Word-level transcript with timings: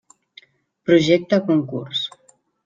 Projecte 0.89 1.39
concurs. 1.51 2.03